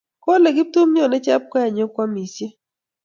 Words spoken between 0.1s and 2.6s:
Kole Kiptum nyone Chepjoech nye kwamisyei.